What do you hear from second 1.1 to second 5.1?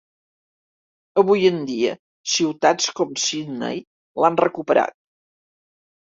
Avui en dia, ciutats com Sydney l'han recuperat.